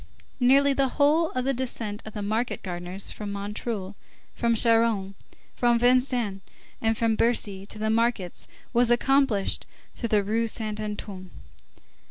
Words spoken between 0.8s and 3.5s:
whole of the descent of the market gardeners from